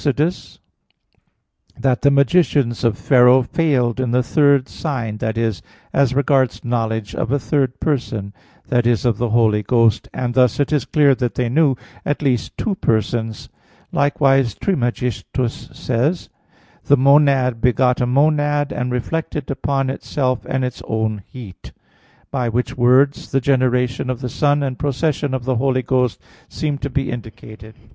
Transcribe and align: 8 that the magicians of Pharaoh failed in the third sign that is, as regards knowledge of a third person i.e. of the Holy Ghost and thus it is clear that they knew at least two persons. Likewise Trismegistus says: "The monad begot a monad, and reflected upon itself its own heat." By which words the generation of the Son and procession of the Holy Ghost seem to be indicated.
8 0.03 0.57
that 1.77 2.01
the 2.01 2.09
magicians 2.09 2.83
of 2.83 2.97
Pharaoh 2.97 3.43
failed 3.43 3.99
in 3.99 4.09
the 4.09 4.23
third 4.23 4.67
sign 4.67 5.17
that 5.17 5.37
is, 5.37 5.61
as 5.93 6.15
regards 6.15 6.65
knowledge 6.65 7.13
of 7.13 7.31
a 7.31 7.37
third 7.37 7.79
person 7.79 8.33
i.e. 8.71 8.97
of 9.05 9.19
the 9.19 9.29
Holy 9.29 9.61
Ghost 9.61 10.09
and 10.11 10.33
thus 10.33 10.59
it 10.59 10.73
is 10.73 10.85
clear 10.85 11.13
that 11.13 11.35
they 11.35 11.49
knew 11.49 11.75
at 12.03 12.23
least 12.23 12.57
two 12.57 12.73
persons. 12.73 13.47
Likewise 13.91 14.55
Trismegistus 14.55 15.69
says: 15.71 16.29
"The 16.85 16.97
monad 16.97 17.61
begot 17.61 18.01
a 18.01 18.07
monad, 18.07 18.71
and 18.73 18.91
reflected 18.91 19.51
upon 19.51 19.91
itself 19.91 20.47
its 20.47 20.81
own 20.87 21.21
heat." 21.27 21.73
By 22.31 22.49
which 22.49 22.75
words 22.75 23.29
the 23.29 23.39
generation 23.39 24.09
of 24.09 24.21
the 24.21 24.29
Son 24.29 24.63
and 24.63 24.79
procession 24.79 25.35
of 25.35 25.45
the 25.45 25.57
Holy 25.57 25.83
Ghost 25.83 26.19
seem 26.49 26.79
to 26.79 26.89
be 26.89 27.11
indicated. 27.11 27.75